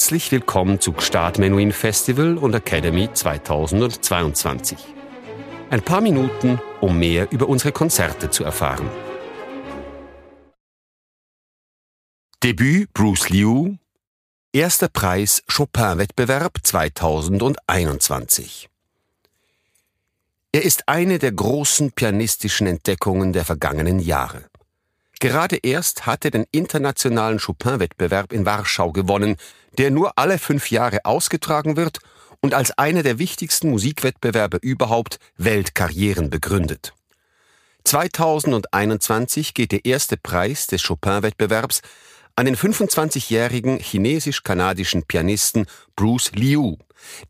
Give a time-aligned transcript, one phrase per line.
[0.00, 4.78] Herzlich willkommen zu Gstaad Menuhin Festival und Academy 2022.
[5.68, 8.88] Ein paar Minuten, um mehr über unsere Konzerte zu erfahren.
[12.42, 13.74] Debüt Bruce Liu.
[14.54, 18.70] Erster Preis Chopin-Wettbewerb 2021.
[20.52, 24.49] Er ist eine der großen pianistischen Entdeckungen der vergangenen Jahre.
[25.20, 29.36] Gerade erst hat er den internationalen Chopin-Wettbewerb in Warschau gewonnen,
[29.76, 31.98] der nur alle fünf Jahre ausgetragen wird
[32.40, 36.94] und als einer der wichtigsten Musikwettbewerbe überhaupt Weltkarrieren begründet.
[37.84, 41.82] 2021 geht der erste Preis des Chopin-Wettbewerbs
[42.36, 45.66] an den 25-jährigen chinesisch-kanadischen Pianisten
[45.96, 46.76] Bruce Liu,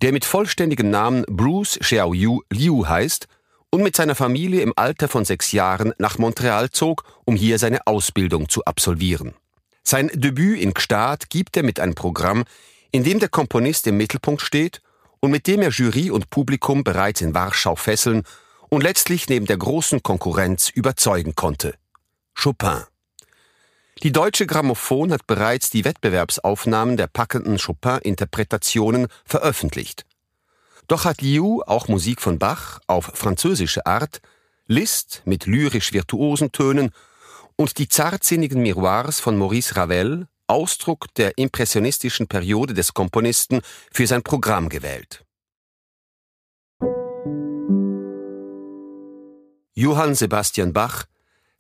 [0.01, 3.27] der mit vollständigem Namen Bruce Xiaoyu Liu heißt
[3.71, 7.87] und mit seiner Familie im Alter von sechs Jahren nach Montreal zog, um hier seine
[7.87, 9.35] Ausbildung zu absolvieren.
[9.85, 12.43] Sein Debüt in Gstaad gibt er mit einem Programm,
[12.91, 14.83] in dem der Komponist im Mittelpunkt steht
[15.21, 18.25] und mit dem er Jury und Publikum bereits in Warschau fesseln
[18.69, 21.75] und letztlich neben der großen Konkurrenz überzeugen konnte.
[22.35, 22.83] Chopin.
[24.03, 30.05] Die deutsche Grammophon hat bereits die Wettbewerbsaufnahmen der packenden Chopin-Interpretationen veröffentlicht.
[30.89, 34.21] Doch hat Liu auch Musik von Bach auf französische Art,
[34.67, 36.91] Liszt mit lyrisch virtuosen Tönen
[37.61, 43.61] und die zartsinnigen Miroirs von Maurice Ravel, Ausdruck der impressionistischen Periode des Komponisten,
[43.93, 45.27] für sein Programm gewählt.
[49.75, 51.05] Johann Sebastian Bach,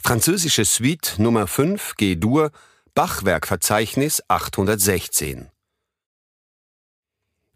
[0.03, 2.51] französische Suite Nummer 5 G-Dur,
[2.95, 5.51] Bachwerkverzeichnis 816.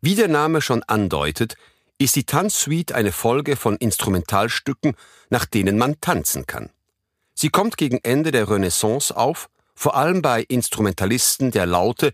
[0.02, 1.56] Wie der Name schon andeutet,
[1.96, 4.96] ist die Tanzsuite eine Folge von Instrumentalstücken,
[5.30, 6.73] nach denen man tanzen kann.
[7.34, 12.12] Sie kommt gegen Ende der Renaissance auf, vor allem bei Instrumentalisten der Laute,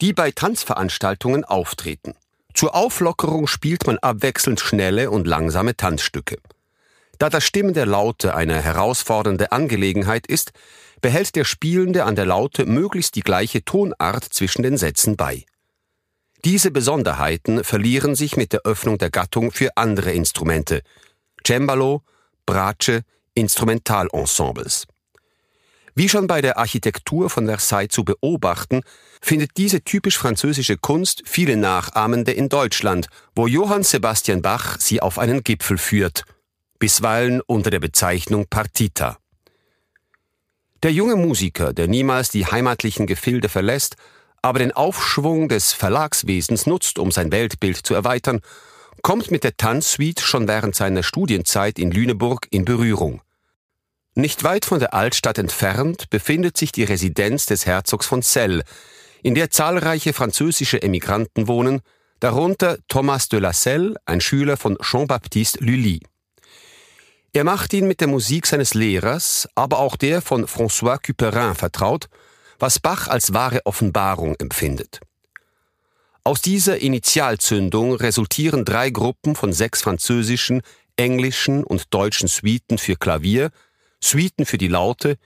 [0.00, 2.14] die bei Tanzveranstaltungen auftreten.
[2.54, 6.38] Zur Auflockerung spielt man abwechselnd schnelle und langsame Tanzstücke.
[7.18, 10.52] Da das Stimmen der Laute eine herausfordernde Angelegenheit ist,
[11.00, 15.44] behält der Spielende an der Laute möglichst die gleiche Tonart zwischen den Sätzen bei.
[16.44, 20.82] Diese Besonderheiten verlieren sich mit der Öffnung der Gattung für andere Instrumente,
[21.46, 22.02] Cembalo,
[22.46, 23.02] Bratsche,
[23.34, 24.86] Instrumentalensembles.
[25.94, 28.82] Wie schon bei der Architektur von Versailles zu beobachten,
[29.20, 35.18] findet diese typisch französische Kunst viele Nachahmende in Deutschland, wo Johann Sebastian Bach sie auf
[35.18, 36.24] einen Gipfel führt,
[36.78, 39.18] bisweilen unter der Bezeichnung Partita.
[40.82, 43.96] Der junge Musiker, der niemals die heimatlichen Gefilde verlässt,
[44.42, 48.40] aber den Aufschwung des Verlagswesens nutzt, um sein Weltbild zu erweitern,
[49.02, 53.22] kommt mit der Tanzsuite schon während seiner Studienzeit in Lüneburg in Berührung.
[54.14, 58.64] Nicht weit von der Altstadt entfernt befindet sich die Residenz des Herzogs von Celle,
[59.22, 61.80] in der zahlreiche französische Emigranten wohnen,
[62.18, 66.00] darunter Thomas de la Selle, ein Schüler von Jean-Baptiste Lully.
[67.32, 72.08] Er macht ihn mit der Musik seines Lehrers, aber auch der von François Couperin vertraut
[72.60, 75.00] was Bach als wahre Offenbarung empfindet.
[76.22, 80.60] Aus dieser Initialzündung resultieren drei Gruppen von sechs französischen,
[80.96, 83.50] englischen und deutschen Suiten für Klavier,
[84.02, 85.16] Suiten für die Laute,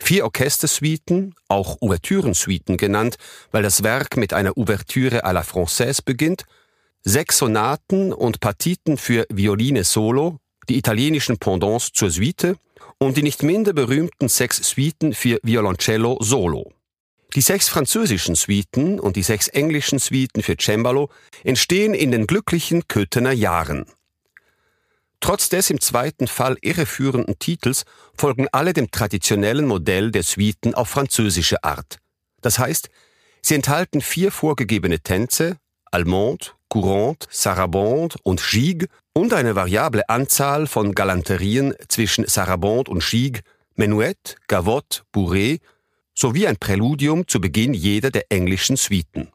[0.00, 3.16] vier Orchestersuiten, auch Ouvertürensuiten genannt,
[3.50, 6.44] weil das Werk mit einer Ouvertüre à la Française beginnt,
[7.02, 10.38] sechs Sonaten und Partiten für Violine Solo,
[10.68, 12.56] die italienischen Pendants zur Suite
[12.98, 16.72] und die nicht minder berühmten sechs Suiten für Violoncello Solo.
[17.34, 21.10] Die sechs französischen Suiten und die sechs englischen Suiten für Cembalo
[21.44, 23.84] entstehen in den glücklichen Köthener Jahren.
[25.20, 27.84] Trotz des im zweiten Fall irreführenden Titels
[28.16, 31.98] folgen alle dem traditionellen Modell der Suiten auf französische Art.
[32.40, 32.88] Das heißt,
[33.42, 35.58] sie enthalten vier vorgegebene Tänze,
[35.90, 43.42] Allemande, Courante, Sarabande und Gigue und eine variable Anzahl von Galanterien zwischen Sarabande und Gigue,
[43.74, 45.60] Menuett, Gavotte, Bourrée
[46.18, 49.30] sowie ein Präludium zu Beginn jeder der englischen Suiten.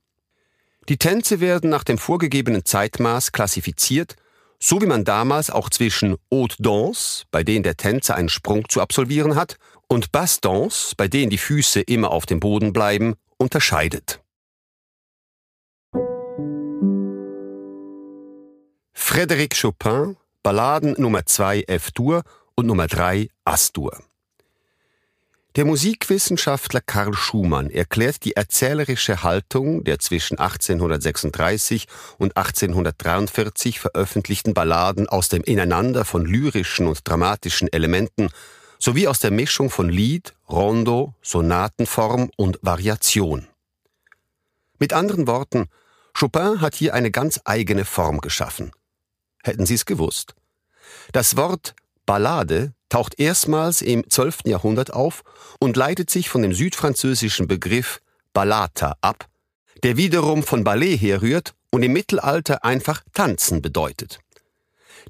[0.89, 4.17] Die Tänze werden nach dem vorgegebenen Zeitmaß klassifiziert,
[4.59, 8.81] so wie man damals auch zwischen Haute Danse, bei denen der Tänzer einen Sprung zu
[8.81, 9.55] absolvieren hat,
[9.87, 14.19] und Basse Danse, bei denen die Füße immer auf dem Boden bleiben, unterscheidet.
[18.93, 22.23] Frédéric Chopin, Balladen Nummer 2 F-Dur
[22.55, 24.03] und Nummer 3 As-Dur.
[25.55, 31.85] Der Musikwissenschaftler Karl Schumann erklärt die erzählerische Haltung der zwischen 1836
[32.17, 38.29] und 1843 veröffentlichten Balladen aus dem Ineinander von lyrischen und dramatischen Elementen
[38.79, 43.47] sowie aus der Mischung von Lied, Rondo, Sonatenform und Variation.
[44.79, 45.67] Mit anderen Worten,
[46.19, 48.71] Chopin hat hier eine ganz eigene Form geschaffen.
[49.43, 50.33] Hätten Sie es gewusst?
[51.11, 51.75] Das Wort
[52.07, 54.41] Ballade taucht erstmals im 12.
[54.45, 55.23] Jahrhundert auf
[55.59, 58.01] und leitet sich von dem südfranzösischen Begriff
[58.33, 59.27] Ballata ab,
[59.81, 64.19] der wiederum von Ballet herrührt und im Mittelalter einfach tanzen bedeutet.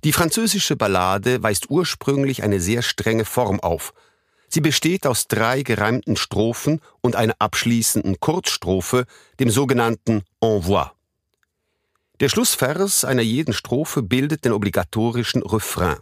[0.06, 3.94] Die französische Ballade weist ursprünglich eine sehr strenge Form auf.
[4.48, 9.04] Sie besteht aus drei gereimten Strophen und einer abschließenden Kurzstrophe,
[9.42, 10.86] dem sogenannten Envoi.
[12.22, 15.98] Der Schlussvers einer jeden Strophe bildet den obligatorischen Refrain.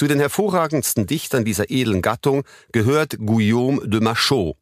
[0.00, 4.56] Zu den hervorragendsten Dichtern dieser edlen Gattung gehört Guillaume de Machaut,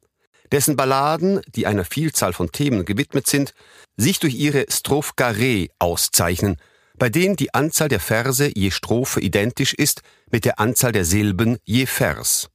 [0.50, 3.54] dessen Balladen, die einer Vielzahl von Themen gewidmet sind,
[3.96, 6.56] sich durch ihre Strophe carrée auszeichnen,
[6.96, 11.58] bei denen die Anzahl der Verse je Strophe identisch ist mit der Anzahl der Silben
[11.62, 12.50] je Vers.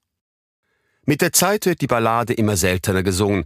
[1.05, 3.45] Mit der Zeit wird die Ballade immer seltener gesungen,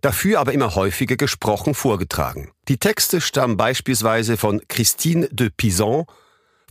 [0.00, 2.50] dafür aber immer häufiger gesprochen vorgetragen.
[2.68, 6.06] Die Texte stammen beispielsweise von Christine de Pizan,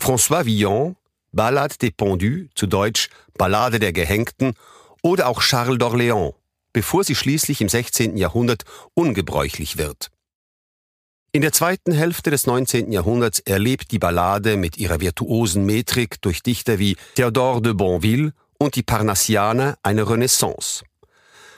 [0.01, 0.95] François Villon,
[1.31, 4.53] Ballade des Pendus, zu Deutsch Ballade der Gehängten,
[5.01, 6.33] oder auch Charles d'Orléans,
[6.73, 8.17] bevor sie schließlich im 16.
[8.17, 10.09] Jahrhundert ungebräuchlich wird.
[11.31, 12.91] In der zweiten Hälfte des 19.
[12.91, 18.75] Jahrhunderts erlebt die Ballade mit ihrer virtuosen Metrik durch Dichter wie Théodore de Bonville und
[18.75, 20.83] die Parnassianer eine Renaissance.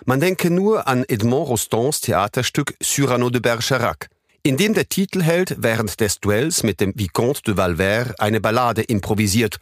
[0.06, 4.10] Man denke nur an Edmond Rostands Theaterstück Cyrano de Bergerac,
[4.44, 9.58] in dem der Titelheld während des Duells mit dem Vicomte de Valvert eine Ballade improvisiert,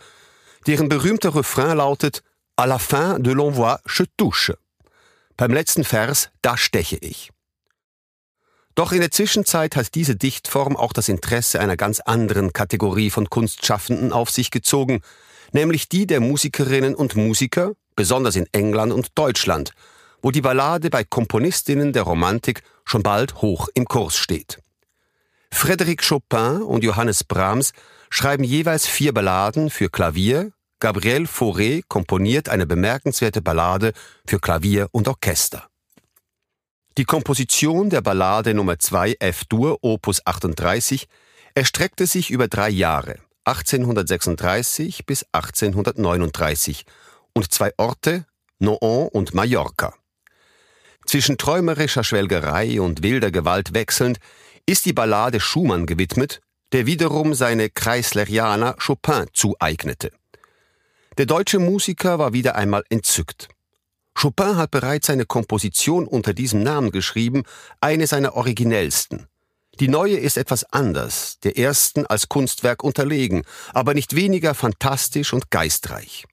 [0.68, 2.24] deren berühmter Refrain lautet
[2.56, 4.54] À la fin de l'envoi je touche.
[5.38, 7.32] Beim letzten Vers, da steche ich.
[8.76, 13.30] Doch in der Zwischenzeit hat diese Dichtform auch das Interesse einer ganz anderen Kategorie von
[13.30, 15.02] Kunstschaffenden auf sich gezogen,
[15.52, 19.72] nämlich die der Musikerinnen und Musiker, besonders in England und Deutschland,
[20.22, 24.60] wo die Ballade bei Komponistinnen der Romantik schon bald hoch im Kurs steht.
[25.54, 27.74] Frédéric Chopin und Johannes Brahms
[28.10, 33.92] schreiben jeweils vier Balladen für Klavier, Gabriel Fauré komponiert eine bemerkenswerte Ballade
[34.26, 35.68] für Klavier und Orchester.
[36.98, 41.08] Die Komposition der Ballade Nummer 2 F-Dur Opus 38
[41.54, 46.86] erstreckte sich über drei Jahre, 1836 bis 1839,
[47.34, 48.26] und zwei Orte,
[48.60, 49.94] Nohant und Mallorca.
[51.06, 54.20] Zwischen träumerischer Schwelgerei und wilder Gewalt wechselnd
[54.70, 56.42] ist die Ballade Schumann gewidmet,
[56.74, 60.12] der wiederum seine Kreislerianer Chopin zueignete.
[61.18, 63.50] Der deutsche Musiker war wieder einmal entzückt.
[64.14, 67.46] Chopin hat bereits seine Komposition unter diesem Namen geschrieben,
[67.82, 69.26] eine seiner originellsten.
[69.80, 75.50] Die neue ist etwas anders, der ersten als Kunstwerk unterlegen, aber nicht weniger fantastisch und
[75.50, 76.26] geistreich.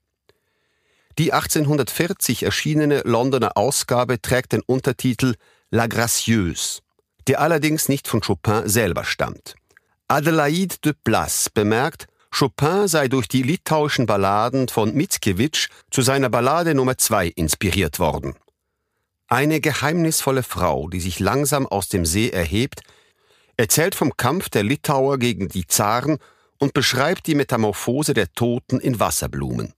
[1.17, 5.33] Die 1840 erschienene Londoner Ausgabe trägt den Untertitel
[5.71, 6.81] La Gracieuse,
[7.27, 9.55] der allerdings nicht von Chopin selber stammt.
[10.07, 16.75] Adelaide de Place bemerkt, Chopin sei durch die litauischen Balladen von Mickiewicz zu seiner Ballade
[16.75, 18.35] Nummer 2 inspiriert worden.
[19.27, 22.81] Eine geheimnisvolle Frau, die sich langsam aus dem See erhebt,
[23.57, 26.19] erzählt vom Kampf der Litauer gegen die Zaren
[26.59, 29.73] und beschreibt die Metamorphose der Toten in Wasserblumen.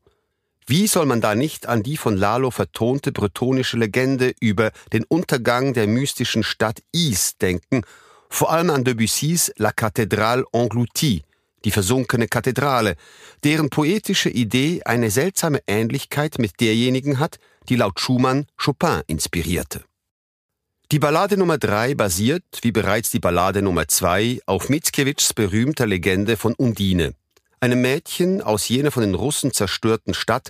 [0.70, 5.74] Wie soll man da nicht an die von Lalo vertonte bretonische Legende über den Untergang
[5.74, 7.82] der mystischen Stadt Is denken,
[8.30, 11.24] vor allem an Debussys La Cathédrale Engloutie,
[11.66, 12.98] die versunkene Kathedrale,
[13.44, 19.84] deren poetische Idee eine seltsame Ähnlichkeit mit derjenigen hat, die laut Schumann Chopin inspirierte.
[20.92, 26.38] Die Ballade Nummer 3 basiert, wie bereits die Ballade Nummer 2, auf Mickiewicz berühmter Legende
[26.38, 27.16] von Undine,
[27.60, 30.50] einem Mädchen aus jener von den Russen zerstörten Stadt,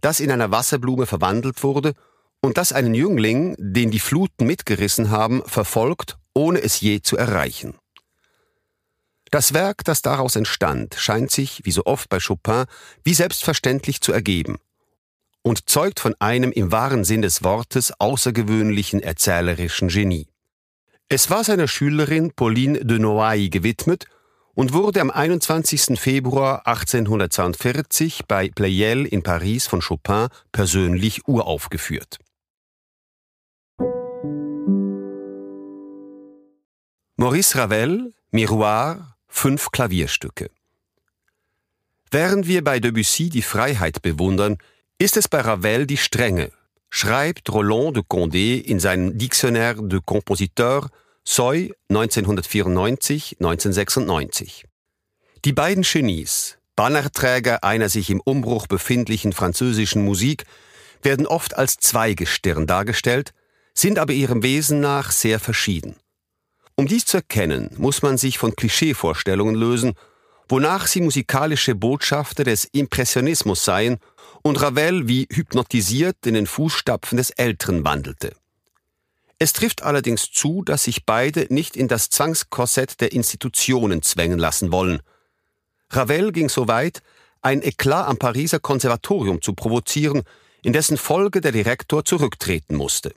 [0.00, 1.94] das in einer Wasserblume verwandelt wurde
[2.40, 7.76] und das einen Jüngling, den die Fluten mitgerissen haben, verfolgt, ohne es je zu erreichen.
[9.30, 12.64] Das Werk, das daraus entstand, scheint sich, wie so oft bei Chopin,
[13.04, 14.58] wie selbstverständlich zu ergeben
[15.42, 20.28] und zeugt von einem im wahren Sinn des Wortes außergewöhnlichen erzählerischen Genie.
[21.08, 24.06] Es war seiner Schülerin Pauline de Noailles gewidmet
[24.54, 25.98] und wurde am 21.
[25.98, 32.18] Februar 1842 bei Pleyel in Paris von Chopin persönlich uraufgeführt.
[37.16, 40.50] Maurice Ravel, Miroir, fünf Klavierstücke.
[42.10, 44.56] Während wir bei Debussy die Freiheit bewundern,
[44.98, 46.50] ist es bei Ravel die Strenge,
[46.88, 50.88] schreibt Roland de Condé in seinem Dictionnaire de Compositeurs
[51.32, 54.64] Soy 1994-1996.
[55.44, 60.42] Die beiden Genies, Bannerträger einer sich im Umbruch befindlichen französischen Musik,
[61.02, 63.30] werden oft als Zweigestirn dargestellt,
[63.74, 65.94] sind aber ihrem Wesen nach sehr verschieden.
[66.74, 69.94] Um dies zu erkennen, muss man sich von Klischeevorstellungen lösen,
[70.48, 73.98] wonach sie musikalische Botschafter des Impressionismus seien
[74.42, 78.32] und Ravel wie hypnotisiert in den Fußstapfen des Älteren wandelte.
[79.42, 84.70] Es trifft allerdings zu, dass sich beide nicht in das Zwangskorsett der Institutionen zwängen lassen
[84.70, 85.00] wollen.
[85.88, 87.02] Ravel ging so weit,
[87.40, 90.24] ein Eklat am Pariser Konservatorium zu provozieren,
[90.62, 93.14] in dessen Folge der Direktor zurücktreten musste.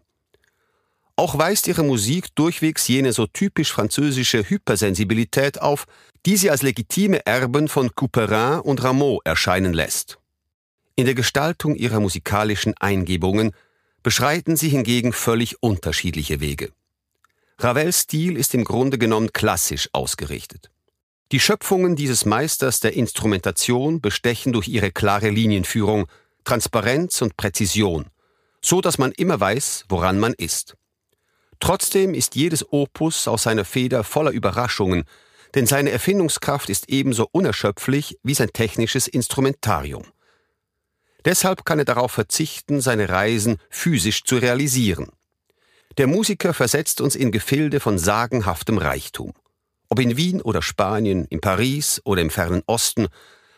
[1.18, 5.86] Auch weist ihre Musik durchwegs jene so typisch französische Hypersensibilität auf,
[6.26, 10.20] die sie als legitime Erben von Couperin und Rameau erscheinen lässt.
[10.96, 13.52] In der Gestaltung ihrer musikalischen Eingebungen
[14.04, 16.72] beschreiten sie hingegen völlig unterschiedliche Wege.
[17.58, 20.70] Ravels Stil ist im Grunde genommen klassisch ausgerichtet.
[21.32, 26.08] Die Schöpfungen dieses Meisters der Instrumentation bestechen durch ihre klare Linienführung,
[26.44, 28.08] Transparenz und Präzision,
[28.62, 30.76] so dass man immer weiß, woran man ist.
[31.60, 35.06] Trotzdem ist jedes Opus aus seiner Feder voller Überraschungen,
[35.56, 40.06] denn seine Erfindungskraft ist ebenso unerschöpflich wie sein technisches Instrumentarium.
[41.26, 45.08] Deshalb kann er darauf verzichten, seine Reisen physisch zu realisieren.
[45.98, 49.34] Der Musiker versetzt uns in Gefilde von sagenhaftem Reichtum.
[49.90, 53.08] Ob in Wien oder Spanien, in Paris oder im fernen Osten,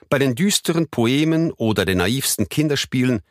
[0.10, 3.22] bei den düsteren Poemen oder den naivsten Kinderspielen,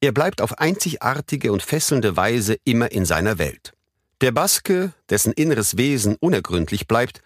[0.00, 3.74] er bleibt auf einzigartige und fesselnde Weise immer in seiner Welt.
[4.20, 7.20] Der Baske, dessen inneres Wesen unergründlich bleibt,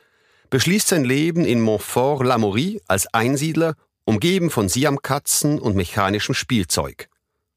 [0.50, 3.74] beschließt sein Leben in Montfort-l'Amaury als Einsiedler,
[4.08, 7.10] umgeben von Siamkatzen und mechanischem Spielzeug.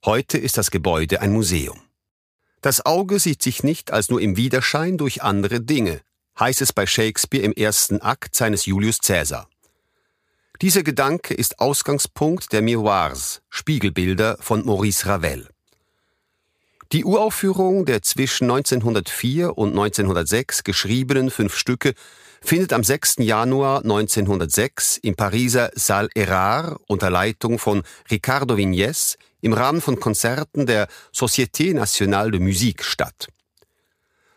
[0.04, 1.80] Heute ist das Gebäude ein Museum.
[2.60, 6.02] Das Auge sieht sich nicht als nur im Widerschein durch andere Dinge,
[6.38, 9.48] heißt es bei Shakespeare im ersten Akt seines Julius Caesar.
[10.62, 15.48] Dieser Gedanke ist Ausgangspunkt der Miroirs, Spiegelbilder von Maurice Ravel.
[16.92, 21.94] Die Uraufführung der zwischen 1904 und 1906 geschriebenen fünf Stücke
[22.44, 23.18] findet am 6.
[23.20, 30.66] Januar 1906 im Pariser Salle Erard unter Leitung von Ricardo Vignes im Rahmen von Konzerten
[30.66, 33.28] der Société Nationale de Musique statt.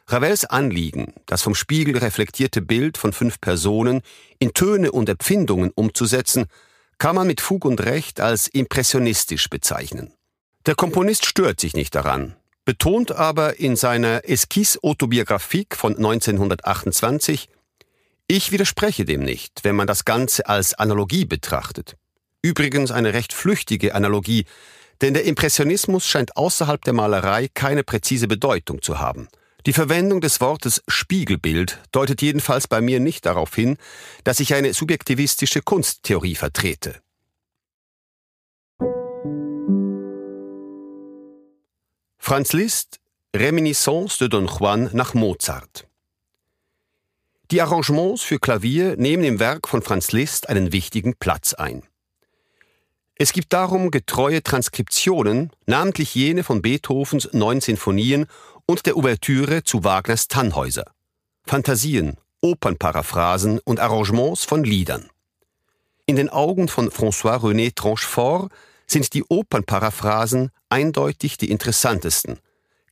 [0.07, 4.03] Ravels Anliegen, das vom Spiegel reflektierte Bild von fünf Personen
[4.39, 6.45] in Töne und Empfindungen umzusetzen,
[6.99, 10.13] kann man mit Fug und Recht als impressionistisch bezeichnen.
[10.67, 17.49] Der Komponist stört sich nicht daran, betont aber in seiner Esquisse autobiographique von 1928,
[18.27, 21.97] ich widerspreche dem nicht, wenn man das Ganze als Analogie betrachtet.
[22.43, 24.45] Übrigens eine recht flüchtige Analogie,
[25.01, 29.29] denn der Impressionismus scheint außerhalb der Malerei keine präzise Bedeutung zu haben–
[29.67, 33.79] die Verwendung des Wortes Spiegelbild deutet jedenfalls bei mir nicht darauf hin,
[34.23, 37.01] dass ich eine subjektivistische Kunsttheorie vertrete.
[42.19, 43.01] Franz Liszt
[43.35, 45.89] Reminiscence de Don Juan nach Mozart
[47.55, 51.85] Die Arrangements für Klavier nehmen im Werk von Franz Liszt einen wichtigen Platz ein.
[53.15, 58.27] Es gibt darum getreue Transkriptionen, namentlich jene von Beethovens neun Sinfonien
[58.67, 60.87] und der Ouvertüre zu Wagners Tannhäuser.
[61.45, 65.09] Fantasien, Opernparaphrasen und Arrangements von Liedern.
[66.07, 68.51] In den Augen von François-René Tranchefort
[68.89, 72.41] sind die Opernparaphrasen eindeutig die interessantesten.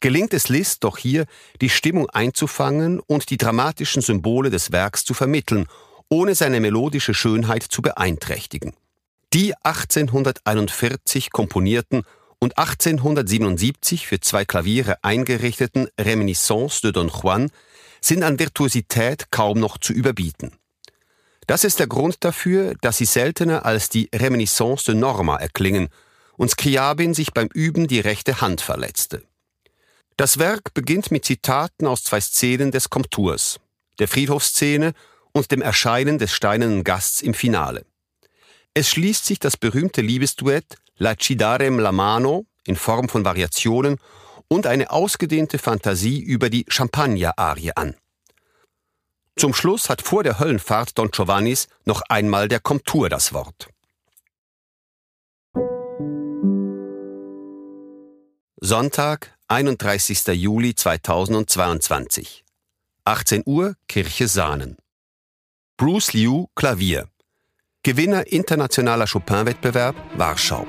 [0.02, 1.26] Gelingt es Liszt doch hier,
[1.60, 5.66] die Stimmung einzufangen und die dramatischen Symbole des Werks zu vermitteln,
[6.08, 8.74] ohne seine melodische Schönheit zu beeinträchtigen.
[9.32, 12.02] Die 1841 komponierten
[12.40, 17.52] und 1877 für zwei Klaviere eingerichteten Reminiscence de Don Juan
[18.00, 20.58] sind an Virtuosität kaum noch zu überbieten.
[21.46, 25.90] Das ist der Grund dafür, dass sie seltener als die Reminiscence de Norma erklingen
[26.36, 29.22] und Scriabin sich beim Üben die rechte Hand verletzte.
[30.16, 33.60] Das Werk beginnt mit Zitaten aus zwei Szenen des Komtours,
[33.98, 34.92] der Friedhofsszene
[35.32, 37.86] und dem Erscheinen des steinernen Gasts im Finale.
[38.74, 43.98] Es schließt sich das berühmte Liebesduett La Cidarem la Mano in Form von Variationen
[44.48, 47.96] und eine ausgedehnte Fantasie über die Champagner-Arie an.
[49.36, 53.68] Zum Schluss hat vor der Höllenfahrt Don Giovannis noch einmal der Komtur das Wort.
[58.60, 60.32] Sonntag, 31.
[60.32, 62.42] Juli 2022.
[63.04, 64.78] 18 Uhr, Kirche Sahnen.
[65.76, 67.08] Bruce Liu, Klavier.
[67.82, 70.66] Gewinner internationaler Chopin-Wettbewerb, Warschau.